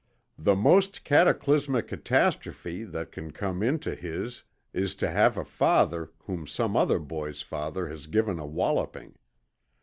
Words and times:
The 0.39 0.55
most 0.55 1.03
cataclysmic 1.03 1.87
catastrophe 1.87 2.83
that 2.85 3.11
cam 3.11 3.29
come 3.29 3.61
into 3.61 3.93
his 3.93 4.43
is 4.73 4.95
to 4.95 5.11
have 5.11 5.37
a 5.37 5.45
father 5.45 6.09
whom 6.25 6.47
some 6.47 6.75
other 6.75 6.97
boy's 6.97 7.43
father 7.43 7.87
has 7.87 8.07
given 8.07 8.39
a 8.39 8.47
walloping. 8.47 9.13